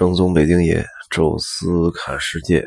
[0.00, 2.66] 正宗北京爷，宙斯看世界，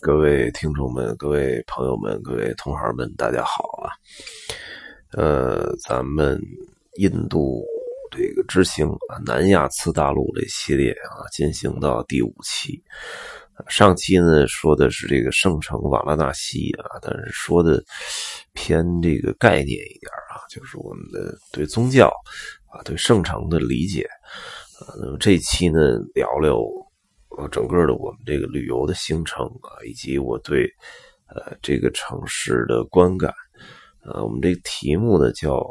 [0.00, 3.92] 各位听众们、各位朋友们、各位同行们，大家好啊！
[5.12, 6.40] 呃，咱们
[6.96, 7.62] 印度
[8.10, 12.82] 这个之行啊，南亚次大陆这系列啊，进行到第五期。
[13.68, 17.84] 上期呢说的是这个圣城瓦拉纳西啊，但是说的
[18.54, 22.10] 偏这个概念一点啊，就是我们的对宗教
[22.70, 24.08] 啊、对圣城的理解。
[24.80, 26.56] 啊，那么这期呢，聊聊
[27.36, 30.64] 呃整个的我们这个旅游的行程啊，以及我对
[31.28, 33.30] 呃这个城市的观感。
[34.02, 35.62] 呃，我们这个题目呢叫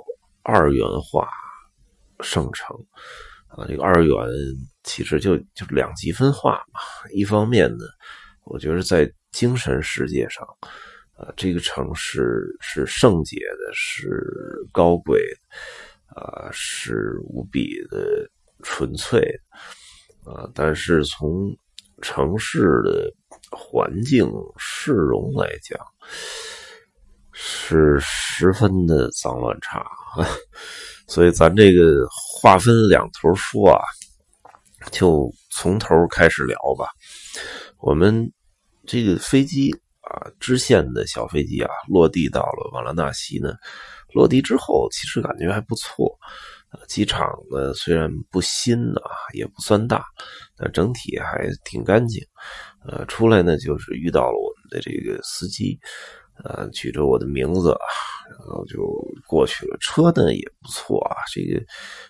[0.44, 1.28] 二元化
[2.22, 2.78] 圣城
[3.48, 4.16] 啊，这个二元
[4.84, 6.80] 其实就就两极分化嘛。
[7.12, 7.86] 一方面呢，
[8.46, 10.48] 我觉得在精神世界上，
[11.14, 14.24] 啊，这个城市是圣洁的，是
[14.72, 18.30] 高贵的，啊，是无比的。
[18.64, 19.22] 纯粹
[20.26, 21.56] 啊，但是从
[22.02, 23.12] 城市的
[23.52, 25.80] 环境市容来讲，
[27.32, 29.86] 是十分的脏乱差。
[31.08, 33.82] 所以咱这个划分两头说啊，
[34.92, 36.88] 就从头开始聊吧。
[37.80, 38.32] 我们
[38.86, 43.56] 这个飞机啊，支线的小飞机啊，落地到了瓦拉纳西呢。
[44.14, 46.18] 落地之后，其实感觉还不错。
[46.88, 50.04] 机场呢虽然不新啊，也不算大，
[50.58, 52.24] 但整体还挺干净。
[52.86, 55.80] 呃，出来呢就是遇到了我们的这个司机。
[56.46, 57.76] 呃，举着我的名字，
[58.40, 58.80] 然后就
[59.28, 59.78] 过去了。
[59.80, 61.64] 车呢也不错啊，这个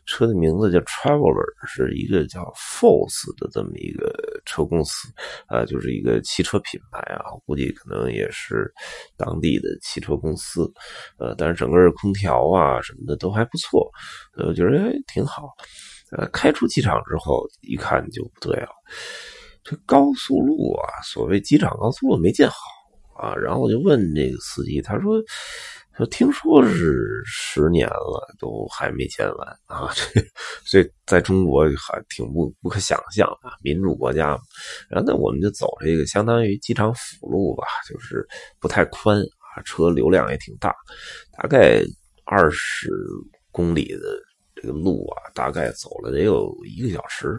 [0.06, 4.14] 车的名字叫 Traveler，是一个叫 Force 的这么一个
[4.46, 5.08] 车公司，
[5.48, 8.72] 啊，就是一个汽车品牌啊，我估计可能也是
[9.18, 10.72] 当地的汽车公司。
[11.18, 13.90] 呃，但是整个空调啊什么的都还不错，
[14.46, 15.50] 我觉得挺好。
[16.12, 18.70] 呃，开出机场之后一看就不对了，
[19.64, 22.56] 这高速路啊，所谓机场高速路没建好。
[23.16, 25.22] 啊，然后我就问这个司机，他说
[26.00, 29.92] ：“说听说是十年了，都还没建完啊！
[29.94, 30.22] 这
[30.64, 34.40] 这在中国还挺不不可想象啊，民主国家。
[34.90, 38.26] 然后那我们就走这个相当于机场辅路吧，就是
[38.62, 40.74] 不太宽啊，车流量也挺大，
[41.38, 41.84] 大概
[42.24, 42.90] 二十
[43.52, 44.00] 公里的
[44.56, 47.38] 这个路啊，大概走了得有一个小时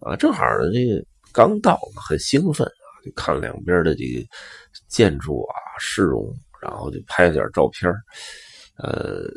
[0.00, 1.78] 啊，正好呢，这个刚到，
[2.08, 4.26] 很兴奋啊。”就看两边的这个
[4.88, 6.34] 建筑啊、市容，
[6.64, 7.92] 然后就拍了点照片
[8.78, 9.28] 呃，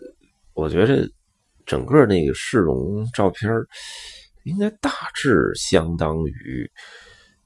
[0.53, 1.05] 我觉得
[1.65, 3.51] 整个那个市容照片
[4.45, 6.65] 应该大致相当于，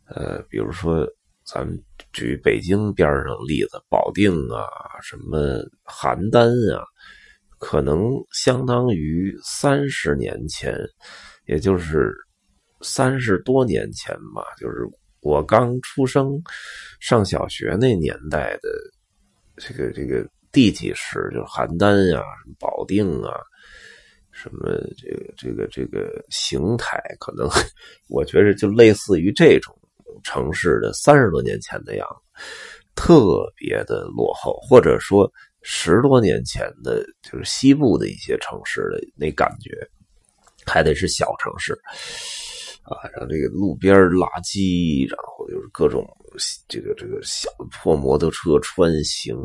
[0.06, 1.04] 呃，比如说
[1.44, 1.76] 咱们
[2.14, 4.64] 举北京边上例子，保定啊、
[5.02, 6.86] 什么邯郸啊，
[7.58, 10.78] 可能相当于三十年前，
[11.48, 12.14] 也就是
[12.82, 14.88] 三十多年前吧，就是。
[15.24, 16.32] 我刚出生
[17.00, 18.70] 上小学那年代的
[19.64, 22.26] 这个这个地级市，就是邯郸呀啊、
[22.60, 23.32] 保定啊，
[24.32, 27.48] 什么这个这个这个邢台，可能
[28.10, 29.78] 我觉得就类似于这种
[30.24, 32.44] 城市的三十多年前的样子，
[32.96, 39.70] 特别的落后，或者说十多年前的，就是西部的一些城市的那感觉，
[40.66, 41.80] 还得是小城市。
[42.84, 46.06] 啊，然后这个路边垃圾，然后就是各种
[46.68, 49.36] 这个这个小破摩托车穿行，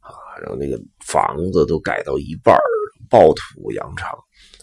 [0.00, 0.10] 啊，
[0.40, 2.56] 然后那个房子都改到一半
[3.08, 4.10] 暴土扬长。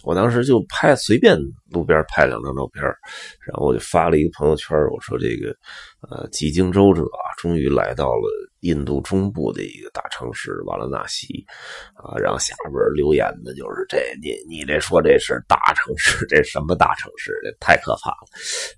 [0.03, 1.37] 我当时就拍随便
[1.69, 5.53] 路边拍两张照片，然后我就发了一个朋友圈，我说这个
[6.01, 7.03] 呃，几经周折，
[7.37, 8.47] 终于来到了。
[8.61, 11.45] 印度中部的一个大城市瓦拉纳西，
[11.93, 17.39] 啊，然后下边留言的就是这你你这说这是大城市，这什么大城市？
[17.43, 18.25] 这太可怕了。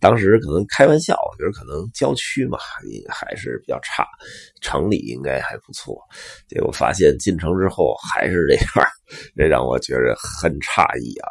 [0.01, 2.59] 当时可能开玩笑，我觉得可能郊区嘛，
[3.09, 4.05] 还是比较差，
[4.61, 5.97] 城里应该还不错。
[6.49, 8.87] 结果发现进城之后还是这样，
[9.37, 11.29] 这让我觉得很诧异啊。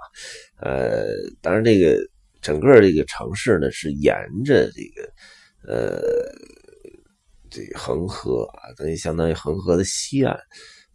[0.59, 1.09] 呃，
[1.43, 1.99] 当然这个
[2.41, 5.07] 整个这个城市呢是沿着这个
[5.67, 6.01] 呃。
[7.51, 10.35] 这恒河啊，等于相当于恒河的西岸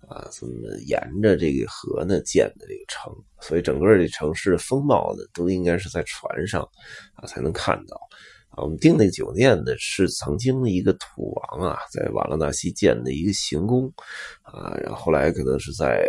[0.07, 0.53] 啊，这么
[0.85, 3.11] 沿着这个河呢建的这个城，
[3.41, 6.61] 所以整个这城市的风貌呢，都应该是在船上
[7.15, 7.99] 啊才能看到
[8.49, 8.61] 啊。
[8.61, 13.91] 我们订那个酒店呢，是曾经的一个土王啊，在瓦拉纳西建的一个行宫
[14.43, 16.05] 啊，然后后来可能是在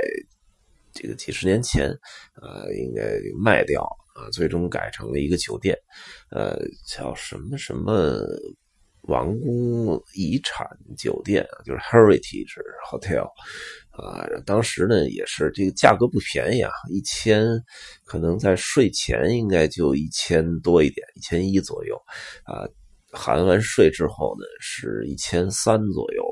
[0.92, 1.88] 这个几十年前
[2.34, 3.02] 啊，应该
[3.42, 3.82] 卖掉
[4.14, 5.76] 啊，最终改成了一个酒店，
[6.31, 6.56] 呃，
[6.88, 8.19] 叫什么什么。
[9.06, 10.66] 王宫遗产
[10.96, 12.56] 酒店，就是 Heritage
[12.90, 13.26] Hotel，
[13.90, 17.44] 啊，当时呢也是这个价格不便宜啊，一千
[18.06, 21.94] 可能在税前应该就一千多一点，一千一左右
[22.44, 22.64] 啊，
[23.12, 26.24] 含完税之后呢是一千三左右。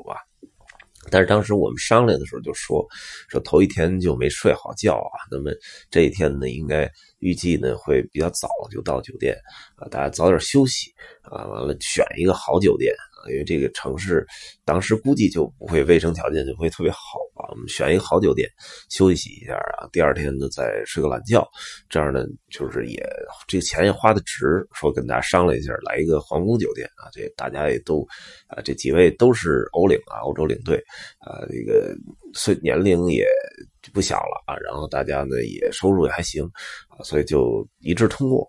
[1.13, 2.83] 但是当时我们商量的时候就说，
[3.29, 5.51] 说头一天就没睡好觉啊，那么
[5.91, 9.37] 这一天呢，应该预计呢会比较早就到酒店
[9.75, 12.91] 啊，大家早点休息啊，完了选一个好酒店。
[13.29, 14.25] 因为这个城市
[14.65, 16.97] 当时估计就不会卫生条件就不会特别好
[17.35, 18.49] 啊，我们选一个好酒店
[18.89, 21.47] 休息一下啊，第二天呢再睡个懒觉，
[21.89, 23.03] 这样呢就是也
[23.47, 24.65] 这个钱也花的值。
[24.73, 28.05] 说跟大家商量一下，来一个皇宫酒店啊，这大家也都
[28.47, 30.77] 啊这几位都是欧领啊，欧洲领队
[31.19, 31.95] 啊，这个
[32.33, 33.25] 岁年龄也
[33.93, 36.43] 不小了啊，然后大家呢也收入也还行
[36.89, 38.47] 啊，所以就一致通过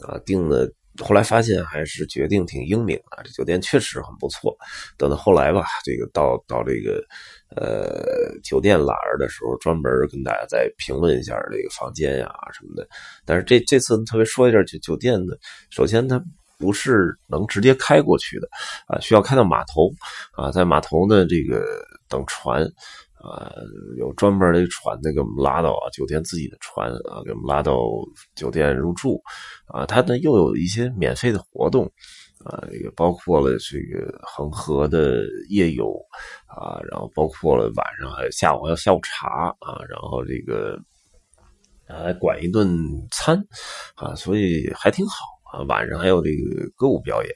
[0.00, 0.70] 啊，定的。
[1.02, 4.56] 后来发现还是决定挺英明啊，这酒店确实很不错。
[4.96, 7.02] 等到后来吧，这个到到这个
[7.56, 12.86] 呃酒店栏的时候，专门跟大家再评论一下这个房间呀什么的。
[13.24, 15.34] 但是这这次特别说一下酒酒店呢，
[15.70, 16.22] 首先它
[16.58, 18.48] 不是能直接开过去的
[18.86, 19.90] 啊，需要开到码头
[20.32, 21.64] 啊，在码头呢这个
[22.08, 22.66] 等船。
[23.26, 23.50] 啊，
[23.98, 27.76] 有专门的船，那给我们拉到啊酒店自己的船啊，给我们拉到
[28.36, 29.20] 酒店入住
[29.66, 29.84] 啊。
[29.84, 31.90] 它呢又有一些免费的活动
[32.44, 35.92] 啊，也包括了这个恒河的夜游
[36.46, 40.78] 啊，然后包括了晚上下午还有下午茶啊，然后这个
[41.88, 42.78] 还管一顿
[43.10, 43.36] 餐
[43.96, 45.14] 啊，所以还挺好
[45.52, 45.64] 啊。
[45.64, 47.32] 晚上还有这个歌舞表演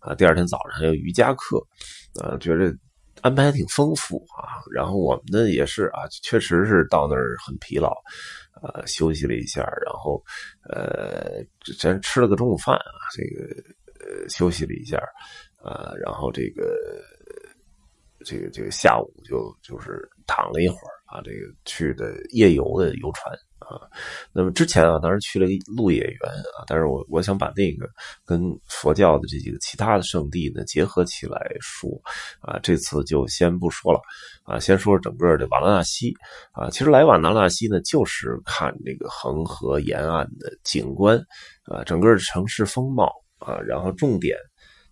[0.00, 1.64] 啊，第二天早上还有瑜伽课
[2.20, 2.74] 啊，觉得。
[3.22, 7.92] 安排挺丰富啊，然后我们呢也是啊，确实是到那儿很疲劳，
[8.62, 10.22] 呃，休息了一下，然后
[10.68, 11.44] 呃，
[11.78, 13.44] 咱吃了个中午饭啊，这个
[14.00, 14.98] 呃休息了一下，
[15.62, 16.76] 啊，然后这个
[18.24, 23.38] 这个这个下午就就是躺了一会儿啊，这个去的夜游的游船。
[23.68, 23.84] 啊，
[24.32, 27.86] 那么之前啊，当时去了一个鹿野园啊，但是我我想把那个
[28.24, 31.90] 跟佛教的这几个其他的圣地呢结合起来说，
[32.40, 34.00] 啊，这次就先不说了，
[34.44, 36.14] 啊，先说整个的瓦拉纳西，
[36.52, 41.18] 啊，其实来瓦拉纳西呢，就是看这个恒河沿岸的景观，
[41.64, 44.36] 啊，整个城市风貌，啊，然后重点。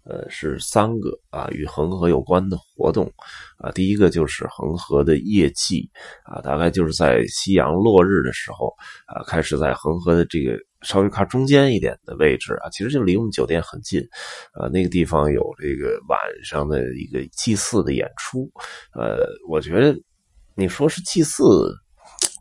[0.09, 3.13] 呃，是三个啊，与恒河有关的活动
[3.59, 3.73] 啊。
[3.73, 5.91] 第一个就是恒河的夜祭
[6.25, 8.73] 啊，大概就是在夕阳落日的时候
[9.07, 14.01] 啊，开始在恒河的这个稍微靠中间一点的位置啊，其实就离我们酒店很近
[14.53, 14.69] 啊。
[14.69, 18.49] 那个地方有这个晚上的一个祭祀的演出，
[18.95, 19.99] 呃，我觉得
[20.55, 21.43] 你说是祭祀，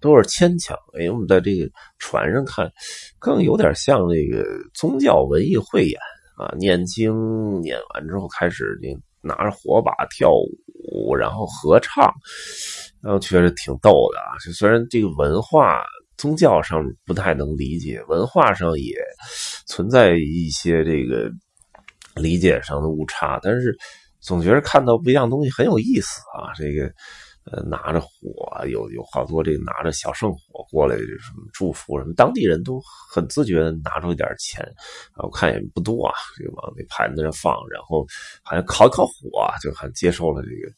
[0.01, 1.67] 都是牵强，因为我们在这个
[1.97, 2.71] 船上看，
[3.17, 4.45] 更有点像那个
[4.75, 5.99] 宗教文艺汇演。
[6.37, 8.89] 啊，念经念完之后开始，就
[9.21, 10.31] 拿着火把跳
[10.91, 12.13] 舞，然后合唱，
[13.01, 14.37] 然后确实挺逗的啊。
[14.53, 15.83] 虽然这个文化
[16.17, 18.95] 宗教上不太能理解，文化上也
[19.65, 21.29] 存在一些这个
[22.15, 23.75] 理解上的误差，但是
[24.19, 26.53] 总觉得看到不一样东西很有意思啊。
[26.55, 26.91] 这个。
[27.51, 28.09] 呃，拿着火，
[28.65, 32.81] 有有好多这个拿着小圣火过来，什么祝福什么，当地人都
[33.11, 34.67] 很自觉的拿出一点钱，
[35.17, 36.13] 我看也不多啊，
[36.43, 38.03] 就往那盘子上放，然后
[38.41, 40.73] 好像烤烤火，就很接受了这个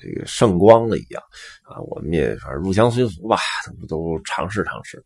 [0.00, 1.22] 这个圣光了一样，
[1.62, 3.36] 啊，我们也反正入乡随俗吧，
[3.80, 4.98] 都都尝试尝试，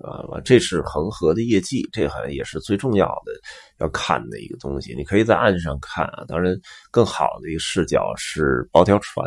[0.00, 3.32] 啊，这是恒河的业绩，这好像也是最重要的
[3.78, 6.54] 要看的一个东西，你可以在岸上看啊，当然
[6.90, 9.26] 更好的一个视角是包条船。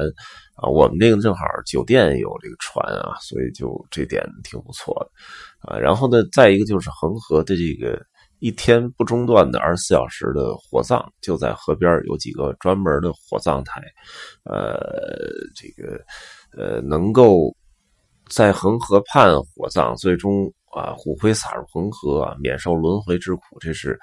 [0.55, 5.79] 啊，我们这个正好酒店有这个船啊，所以就这点挺不错的啊。
[5.79, 7.99] 然后呢，再一个就是恒河的这个
[8.43, 13.81] 一天不中断的二十四小时的火葬，就在河边有几个专门的火葬台，
[14.43, 14.77] 呃，
[15.55, 16.03] 这个
[16.51, 17.55] 呃能够
[18.29, 23.97] 在恒河畔火葬，最终啊骨灰撒入恒河啊，免受轮回之苦，这是。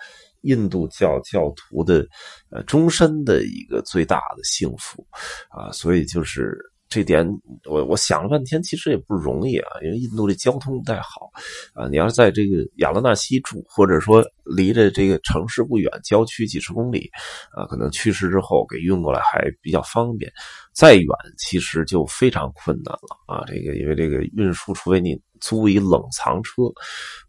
[0.44, 2.02] 印度教教徒的
[2.50, 5.06] 呃终身的一个最大的幸福
[5.50, 6.56] 啊，所以就是
[6.90, 7.24] 这点，
[7.66, 11.30] 我我想了半天，其实也不容易啊，因为印度的交通不太好
[11.72, 11.88] 啊。
[11.88, 17.10] 你要是在这个亚拉纳西住，或者说离着这个城市不远，郊区几十公里
[17.52, 20.32] 啊，可能去世之后给运过来还比较方便。
[20.72, 21.06] 再远，
[21.38, 23.44] 其实就非常困难了啊。
[23.46, 25.20] 这个因为这个运输，除非你。
[25.42, 26.64] 租一冷藏车，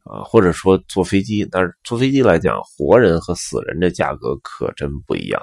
[0.03, 5.41] 啊，或者说坐飞机，但是坐飞机来讲，活人和死人的价格可真不一样，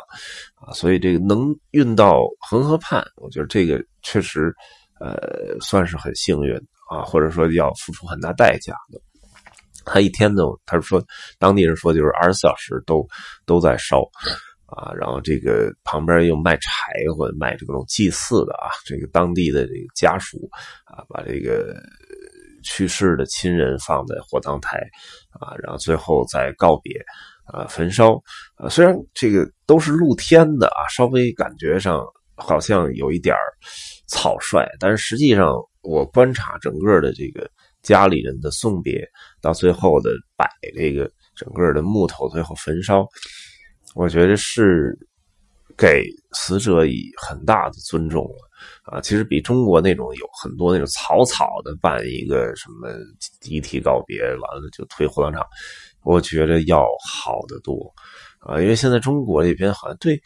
[0.54, 4.54] 啊，所以这个能运到恒河畔，我觉得这个确实，
[5.00, 6.54] 呃，算是很幸运
[6.90, 9.00] 啊，或者说要付出很大代价的。
[9.84, 11.02] 他一天呢，他说，
[11.38, 13.06] 当地人说就是二十四小时都
[13.46, 14.02] 都在烧，
[14.66, 16.70] 啊，然后这个旁边又卖柴
[17.16, 20.48] 火、卖这种祭祀的啊，这个当地的这个家属
[20.84, 21.74] 啊，把这个
[22.62, 24.78] 去世的亲人放在火葬台
[25.40, 26.92] 啊，然后最后再告别
[27.46, 28.14] 啊，焚烧
[28.56, 28.68] 啊。
[28.68, 32.04] 虽然这个都是露天的啊，稍微感觉上
[32.36, 33.34] 好像有一点
[34.06, 37.48] 草率，但是实际上我观察整个的这个
[37.82, 39.06] 家里人的送别，
[39.40, 43.06] 到最后的摆这个整个的木头，最后焚烧。
[43.94, 44.96] 我觉得是
[45.76, 48.36] 给死者以很大的尊重了
[48.82, 49.00] 啊！
[49.00, 52.90] 其实比中国那种有很多那种草草的办一个什么
[53.44, 55.46] 遗体告别，完了就推火葬场，
[56.02, 57.90] 我觉得要好得多
[58.40, 58.60] 啊！
[58.60, 60.20] 因为现在中国这边好像对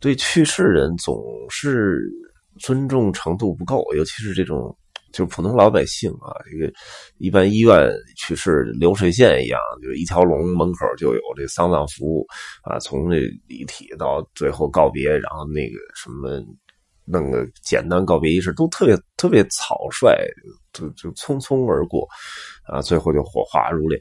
[0.00, 1.16] 对去世人总
[1.48, 2.10] 是
[2.58, 4.76] 尊重程度不够，尤其是这种。
[5.12, 6.72] 就是普通老百姓啊，这个
[7.18, 12.26] 一般医院去世流水线一样，就是一条龙门口就有这丧葬服务
[12.62, 16.42] 啊，从这遗体到最后告别，然后那个什么
[17.04, 20.16] 弄个简单告别仪式，都特别特别草率，
[20.72, 22.08] 就就匆匆而过
[22.64, 24.00] 啊，最后就火化入殓。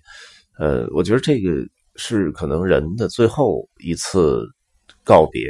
[0.58, 1.50] 呃，我觉得这个
[1.96, 4.46] 是可能人的最后一次
[5.03, 5.41] 告别，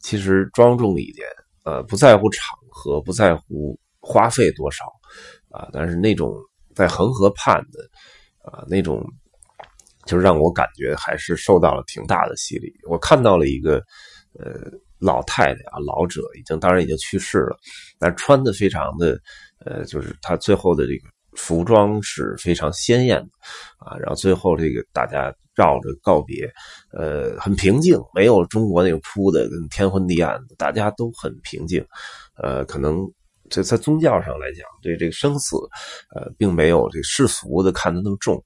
[0.00, 1.26] 其实庄重一点，
[1.64, 4.84] 呃，不在乎场合，不在乎花费多少。
[5.52, 6.32] 啊，但是那种
[6.76, 7.80] 在恒河畔的
[8.48, 9.04] 啊，那种
[10.06, 12.72] 就让我感觉还是受到了挺大的洗礼。
[12.88, 13.82] 我看到了一个
[14.38, 17.58] 呃老太太啊，老者已经当然已经去世了，
[17.98, 19.20] 但穿的非常的
[19.66, 23.30] 呃，就是她最后的这个服装是非常鲜艳的
[23.84, 23.98] 啊。
[23.98, 26.48] 然后最后这个大家绕着告别，
[26.92, 31.84] 呃，很平静，没有中国那个哭的跟天昏地暗的，大家都很平静，
[32.40, 33.04] 呃，可能。
[33.50, 35.56] 这在宗教上来讲，对这个生死，
[36.14, 38.42] 呃，并没有这世俗的看得那么重，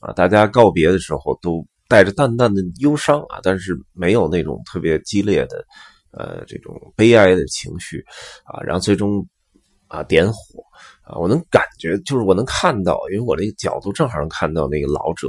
[0.00, 5.66] 啊，大家告别的时候都带着淡淡的忧伤啊，但是没有那种特别激烈的，
[6.12, 8.02] 呃，这种悲哀的情绪，
[8.44, 9.26] 啊，然后最终
[9.88, 10.62] 啊点火，
[11.02, 15.28] 啊，我能感觉，就是我能看到，因为我这个角度正好能看到那个老者，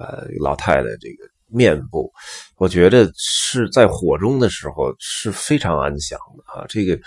[0.00, 2.10] 呃，老太太这个面部，
[2.56, 6.98] 我觉得是在火中的时候是非常安详的啊，这个。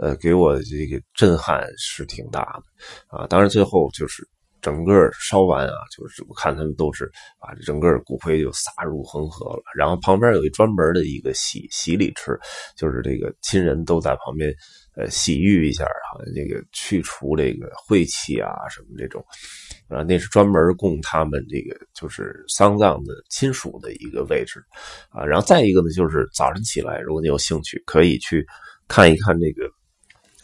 [0.00, 3.26] 呃，给我这个震撼是挺大的啊！
[3.26, 4.26] 当然，最后就是
[4.62, 9.62] 整个烧完啊，就是我看他们都是把整个骨灰就撒入恒河了。
[9.76, 12.38] 然后旁边有一专门的一个洗洗礼池，
[12.74, 14.50] 就是这个亲人都在旁边
[14.96, 19.22] 呃洗浴一下啊，那个去除这个晦气啊什么这种
[19.88, 24.64] 啊，那是专门供他们这个就是丧葬的亲属的一个位置
[25.10, 25.26] 啊。
[25.26, 28.46] 然后再一个呢，就是早晨起来，如果你有兴趣，可以去
[28.88, 29.70] 看一看这个。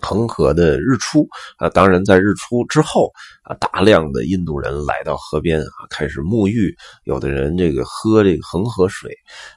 [0.03, 1.26] 恒河的日出
[1.57, 3.11] 啊，当然在日出之后
[3.43, 6.75] 啊，大量的印度人来到河边啊，开始沐浴，
[7.05, 9.11] 有的人这个喝这个恒河水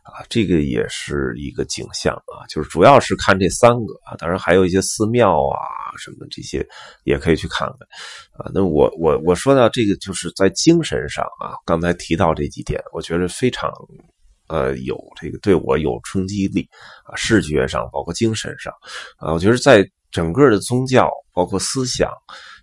[0.03, 5.59] 啊，这个也是一个景象啊，就是主要是看这三个啊，当然还有一些寺庙啊
[5.97, 6.65] 什么这些
[7.03, 7.79] 也可以去看看
[8.31, 8.49] 啊。
[8.53, 13.71] 那我我我说到这个，就是在精神上啊，刚才提到这几点，我觉得非常
[14.47, 16.67] 呃有这个对我有冲击力
[17.03, 18.73] 啊，视觉上包括精神上
[19.17, 19.87] 啊，我觉得在。
[20.11, 22.11] 整个的宗教，包括思想，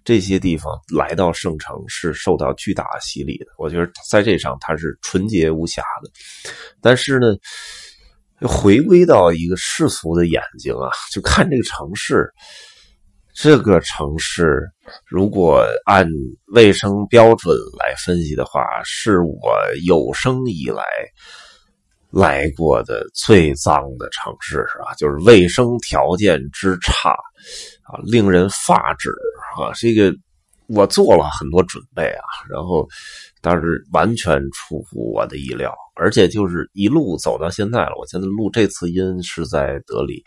[0.04, 3.46] 这些地方来到圣城是受到巨大洗礼的。
[3.58, 6.10] 我觉得在这上它是纯洁无瑕的。
[6.80, 7.36] 但是呢，
[8.40, 12.32] 回归到一个世俗的眼睛啊，就看这个城市。
[13.38, 14.62] 这个城市
[15.04, 16.08] 如果按
[16.54, 20.82] 卫生标准来分析的话，是我有生以来。
[22.10, 24.94] 来过的最脏的城市是吧？
[24.96, 27.10] 就是卫生条件之差
[27.82, 29.10] 啊，令人发指
[29.58, 29.72] 啊！
[29.74, 30.14] 这个
[30.68, 32.86] 我做了很多准备啊，然后
[33.42, 37.92] 但是完全出乎我的意料，而且就是一路走到现在了。
[37.98, 40.22] 我现在录这次音是在德里，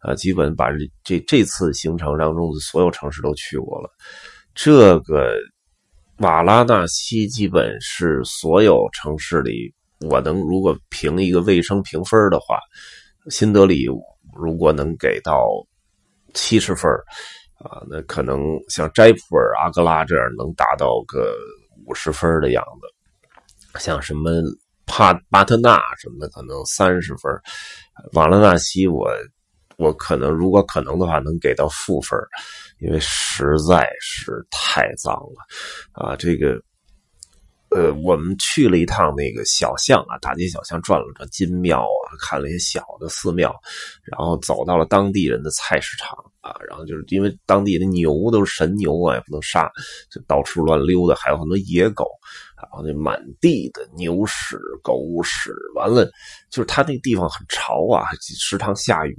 [0.00, 0.70] 啊，基本把
[1.02, 3.90] 这这次行程当中的所有城市都去过了。
[4.54, 5.34] 这个
[6.18, 9.74] 瓦拉纳西基本是所有城市里。
[10.08, 12.58] 我能如果评一个卫生评分的话，
[13.30, 13.86] 新德里
[14.34, 15.46] 如果能给到
[16.34, 16.90] 七十分
[17.58, 21.34] 啊，那可能像斋普尔、阿格拉这样能达到个
[21.86, 23.78] 五十分的样子。
[23.78, 24.30] 像什么
[24.86, 27.32] 帕巴特纳什么的，可能三十分。
[28.14, 29.08] 瓦拉纳西，我
[29.76, 32.18] 我可能如果可能的话，能给到负分，
[32.80, 35.36] 因为实在是太脏了
[35.92, 36.60] 啊，这个。
[37.74, 43.54] 呃，我们去了一趟那个小巷啊，大街小巷转了转金庙啊，看了一些小的寺庙，
[44.04, 49.70] 然后走到了当地人的菜市场啊，然后就是因为当地的牛都是神牛啊，也不能杀，
[50.10, 52.06] 就到处乱溜达，还有很多野狗，
[52.56, 56.04] 然后那满地的牛屎、狗屎，完了
[56.50, 59.16] 就是他那地方很潮啊，时常下雨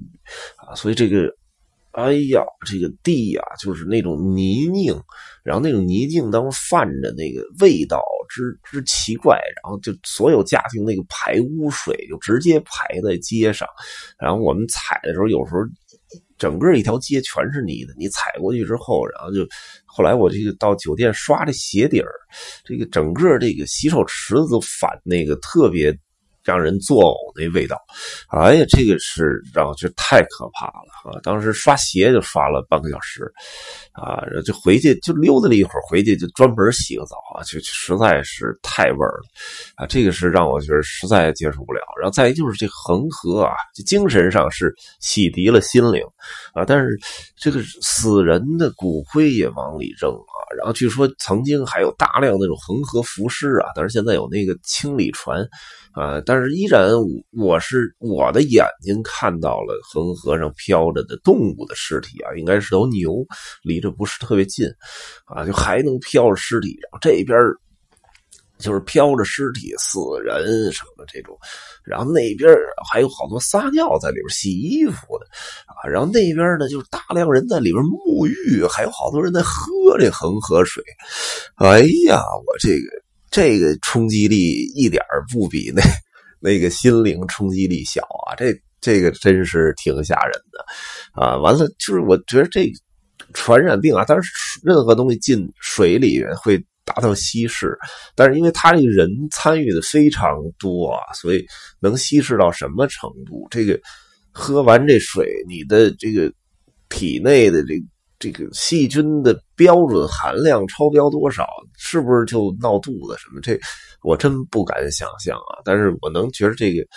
[0.57, 1.33] 啊，所以这个。
[1.93, 4.99] 哎呀，这个地呀，就是那种泥泞，
[5.43, 13.67] 然后那种泥泞当中泛着那个味道之之奇怪，然后就所有家庭那个排污水就直接排在街上，
[14.17, 15.59] 然后我们踩的时候，有时候
[16.39, 19.47] 整个一条街全是泥的，你踩过去之后，然后就
[19.85, 22.09] 后来我这个到酒店刷这鞋底儿，
[22.65, 25.95] 这个整个这个洗手池子都反那个特别。
[26.43, 27.77] 让人作呕那味道，
[28.27, 31.19] 哎呀，这个是让我觉得太可怕了啊！
[31.23, 33.31] 当时刷鞋就刷了半个小时，
[33.93, 39.23] 啊，就回去就溜达了一会儿，回去就专门洗个澡啊，就实在是太味儿了
[39.75, 39.85] 啊！
[39.87, 41.81] 这个是让我觉得实在接受不了。
[42.01, 46.03] 然后再一就是这恒河啊，就精神上是洗涤了心灵
[46.53, 46.89] 啊，但是
[47.37, 50.35] 这个死人的骨灰也往里扔啊。
[50.57, 55.47] 然后据说曾经还有大量那种恒河浮尸啊，但是现在有那个清理船。
[55.93, 56.19] 啊！
[56.25, 56.89] 但是依然，
[57.31, 63.23] 我是我的眼睛看到了恒河上飘着的动物的尸体啊，应该是头牛，
[63.61, 64.67] 离着不是特别近，
[65.25, 66.77] 啊，就还能飘着尸体。
[66.81, 67.37] 然后这边
[68.57, 71.37] 就是飘着尸体、死人什么这种，
[71.83, 72.51] 然后那边
[72.91, 75.25] 还有好多撒尿在里边洗衣服的
[75.67, 80.83] 啊，然后那边呢就是大量人在里边沐浴，还有好多人在喝这恒河水。
[81.57, 83.02] 哎呀，我这个。
[83.33, 85.81] 这个冲击力一点不比那
[86.39, 88.35] 那个心灵冲击力小啊！
[88.37, 91.35] 这这个真是挺吓人的啊！
[91.37, 92.71] 完了，就是我觉得这
[93.33, 94.23] 传染病啊，当然
[94.61, 97.75] 任何东西进水里面会达到稀释，
[98.13, 101.43] 但是因为它这个人参与的非常多啊，所以
[101.79, 103.47] 能稀释到什么程度？
[103.49, 103.79] 这个
[104.31, 106.31] 喝完这水，你的这个
[106.87, 107.85] 体内的这个。
[108.23, 111.45] 这个细菌的标准含量超标多少，
[111.77, 113.41] 是不是就闹肚子什么？
[113.41, 113.59] 这
[114.01, 115.59] 我真不敢想象啊！
[115.65, 116.87] 但是我能觉得这个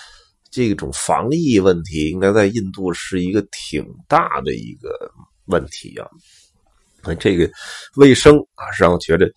[0.53, 4.89] 这种防疫问题，应该在印度是一个挺大的一个
[5.47, 6.09] 问题啊。
[7.19, 7.51] 这个
[7.97, 9.29] 卫生啊，让我觉得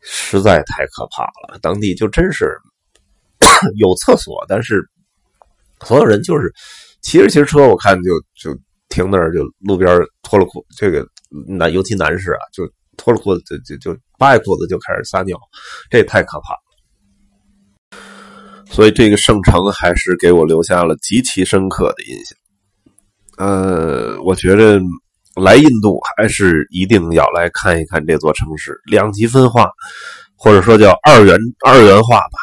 [0.00, 1.58] 实在太可怕了。
[1.60, 2.56] 当地就真是
[3.76, 4.82] 有厕所，但是
[5.84, 6.50] 所有人就是
[7.02, 11.06] 骑着骑着车，我看就就停那儿，就路边脱了裤这个。
[11.46, 15.38] 那尤其男士啊，就脱了裤子就就就扒下裤子就开始撒尿，
[15.90, 16.60] 这也太可怕了。
[18.70, 22.38] 所以这个圣城还是给我留下了极其深刻的印象。
[23.38, 24.80] 呃，我觉得
[25.36, 29.70] 来印度还是一定要来看一看这座城市，两极分化，
[30.36, 32.38] 或者说叫二元二元化吧。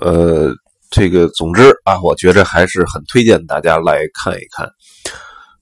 [0.00, 0.54] 呃，
[0.90, 4.70] 这个总之啊，我觉得还是很推荐大家来看一看。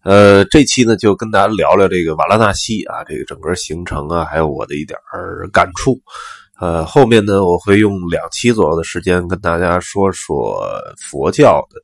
[0.05, 4.99] 呃，这期呢就跟大家聊聊这个瓦拉纳西啊，这个整个行程啊，还有我的一点
[5.51, 5.99] 感触。
[6.61, 10.63] 呃，后面呢我会用两期左右的时间跟大家说说
[11.11, 11.81] 佛教的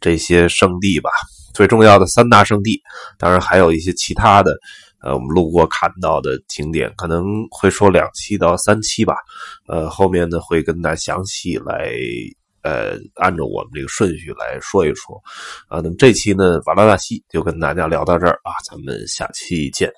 [0.00, 1.10] 这些圣地吧，
[1.54, 2.80] 最重要的三大圣地，
[3.18, 4.54] 当然还有一些其他的，
[5.02, 9.14] 呃，我们路过看到的景点，可能会说两期到三期吧。
[9.66, 11.90] 呃，后面呢会跟大家详细来。
[12.62, 15.20] 呃，按照我们这个顺序来说一说，
[15.68, 19.90] 啊，那么这期呢，瓦拉纳西就跟大家聊到这儿啊，咱们下期见。